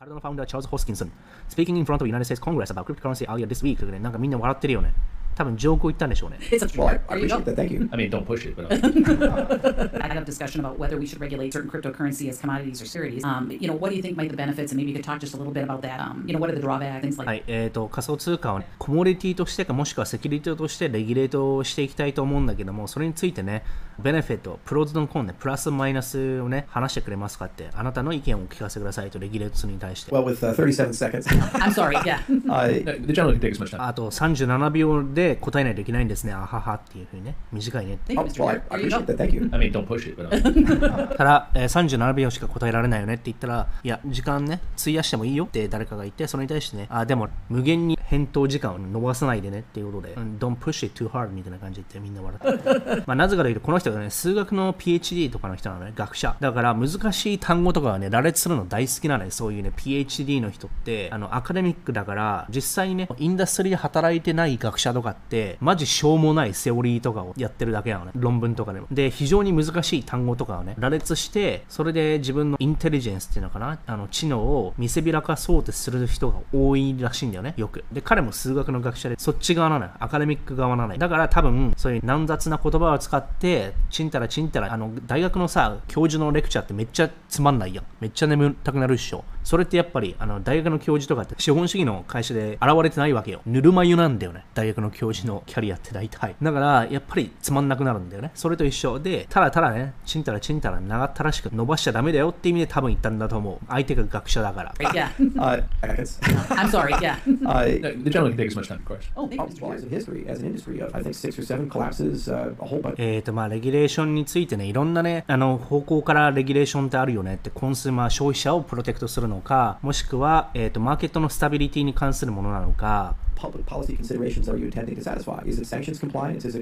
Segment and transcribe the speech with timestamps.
[0.00, 1.12] カルドのファウンダー、チャールズ・ホスキンソン、
[1.50, 4.94] speaking in front of United States Congress about cryptocurrency earlier this week で、なんかみんな笑ってるよね。
[5.34, 6.38] 多分、ジョークを言ったんでしょうね。
[6.40, 7.56] It's a Well, I, I appreciate that.
[7.56, 7.88] Thank you.
[7.92, 11.52] I mean, don't push it, but uh, I have discussion about whether we should regulate
[11.52, 13.24] certain cryptocurrency as commodities or securities.
[13.24, 14.72] Um, you know, what do you think might be the benefits?
[14.72, 16.00] And maybe you could talk just a little bit about that.
[16.00, 23.62] Um, you know, what are the drawbacks, things like はい、えーと、仮想通貨を、ね、コモディティとしてか、もしくはセキュリティとしてレギュレートしていきたいと思うんだけども、それについてね、
[23.98, 30.12] ベネフィット、プロズドンコンね、プラスマイナスをね、話してくれますかって、あなたの意見をお聞かせくださいと、レギュレートに対して。
[30.12, 32.20] Well, with uh, 37 seconds, I'm sorry, yeah.
[32.48, 33.86] I, uh, the general can take as much time.
[33.86, 38.14] あと37秒で答えないといけないんですね、あははっていうふうにね、短いねって。
[38.14, 38.44] Thank you, oh, Mr.
[38.44, 38.62] well, I, Chair.
[38.70, 39.12] I There you appreciate go.
[39.12, 39.18] that.
[39.18, 39.48] Thank you.
[39.52, 53.02] I mean, don't push it, but uh, ただ、えー37秒しか答えられないよねって言ったら、いや、時間ね、費やしてもいいよって誰かが言って、それに対してね、あ、でも、無限に返答時間を伸ばさないでねっていうことで、うん Don't push it too hard みたいな感じで言ってみんな笑って。
[53.06, 56.36] まあ、なぜかというと、この人がね、数学の PhD とかの人なのね、学者。
[56.40, 68.86] だから、難しい単語とかはね、羅列するの大好きなのね、そういうね、PhD の人って、あの、アカデミックだから、実際にね、インダストリーで働いてない学者とかって、マジしょうもないセオリーとかをやってるだけなのね、論文とかでも。
[68.90, 77.84] で、非常に難しい単語とかをね、羅列して、それで自分のインテリジェンスっていうのかな、あの、知能を見せびらかそうとする人が多いらしいんだよね、よく。
[77.92, 80.98] で、彼も数学の学者で、そっち側なのよ、アカデミック側なのよ。
[80.98, 87.84] だから多分、そういう難雑な言葉を使って、ちんたらちんたら、あの、大学のさ、教授のレクチャーってめっちゃつまんないやん。
[88.00, 89.24] めっちゃ眠たくなるっしょ。
[89.42, 93.40] それってやっぱり、あの、大学の教授とかって資本主義の会社で現れてないわけよ。
[93.46, 94.44] ぬるま湯なんだよね。
[94.54, 96.36] 大学の教授のキャリアって大体。
[96.40, 98.30] だから、やっぱりつまんなくなるんだよね。
[98.34, 103.66] それと一緒で、ただただね、ちんたらちんたら長ったらしく伸ばしちゃダメだよって意味で多分言ったんだと思う。
[103.68, 104.74] 相手が学者だから。
[104.92, 105.10] Yeah.
[105.40, 105.62] Uh.
[105.82, 107.16] I'm sorry, yeah.
[107.46, 109.08] I, uh, the general can take as much time, of course.
[109.16, 109.60] Oh, thank oh, you, Mr.
[109.62, 109.78] well, Chair.
[109.78, 112.66] as a history, as an industry, uh, I think six or seven collapses, uh, a
[112.66, 112.96] whole bunch.
[112.98, 123.14] えーとまあ、レギュレーションについてね、いろんなね、あの方向からレギュレーションってあるよねって、コンスーマー、消費者をプロテクトするのか、もしくは、えーとマーケットのスタビリティに関するものなのか、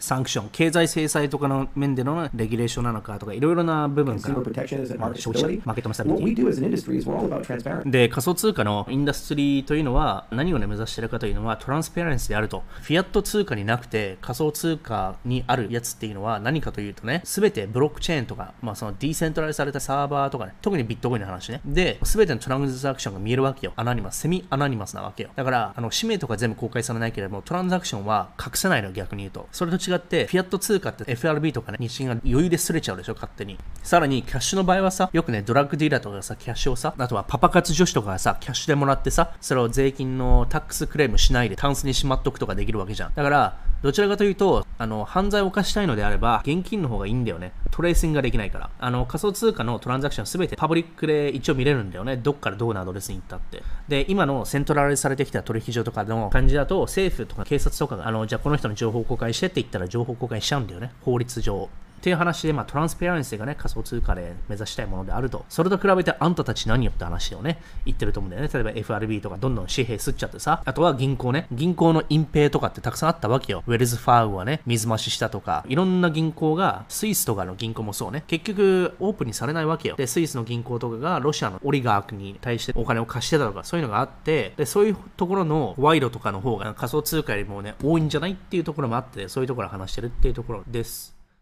[0.00, 4.28] サンクション、経済制裁とかの面でのレギュレーションなのかとか、いろいろな部分か
[5.14, 5.56] 消費?
[5.56, 5.88] 者、マーケット
[7.84, 12.62] の.で、仮想通貨の industry というのは何を、ね、目指しているかというのは transparence であると。
[12.82, 21.60] フィアット通貨になくて仮想通貨にあるやつっていうのは何かというとね、すべてブロックチェーンとか、まあその decentralize されたサーバーとかね、特にビットコインの話ね。
[21.64, 23.72] で、すべてのトランザクションが見えるわけよ。
[23.76, 25.30] anonymous、semi-anonymous なわけよ。
[25.34, 29.48] だから、あの、氏名とか全部公開されないけれども、トランザクションは隠せないの逆に言うと。
[29.50, 33.58] それと違って、フィアット通貨って FRB とかね、日銀が余裕で刷れちゃうでしょ、勝手に。
[33.82, 43.14] さらに、キャッシュの場合はさ、よくね、 drug dealer とかがさ、キャッシュをさ、あとはパパ活女子とかがさ、キャッシュでもらってさ、それを税金の tax claim しないでタンスにしまっとくとかできるわけじゃん。
[43.14, 47.52] だから、どちらかというと、あの、犯罪を犯したいのであれば、現金の方がいいんだよね。
[47.70, 48.70] トレーシングができないから。
[48.80, 52.16] あの、仮想通貨のトランザクションすべてパブリックで一応見れるんだよね。
[52.16, 53.62] どっからどうなアドレスに行ったって。
[53.86, 60.90] で、今のセントラルされてきた取引所とかの感じだと、政府とか警察とかが、あの、じゃあこの人の情報公開してって言ったら情報公開しちゃうんだよね。
[61.02, 61.68] 法律上。
[61.98, 65.44] っていう話で、まあ、トランスペアレンシーがね、仮想通貨で目指したいものであると。
[65.48, 68.50] それと比べて、あんたたち何よって話をね、言ってると思うんだよね。
[68.52, 70.62] 例えば FRB とかどんどん紙幣吸っちゃってさ。
[70.64, 71.48] あとは銀行ね。
[71.50, 73.64] 銀行の隠蔽とかってたくさんあったわけよ。
[73.66, 78.22] ウェルズ・ファーグはね、水増ししたとか、いろんな銀行が、スイスとかの銀行もそうね。
[78.28, 79.96] 結局、オープンにされないわけよ。
[79.96, 91.17] で、スイスの銀行とかがロシアのオリガークに対してお金を貸してたとか、そういうのがあって、で、そういうところの賄賂とかの方が仮想通貨よりもね、多いんじゃないっていうところもあって、そういうところを話してるっていうところです。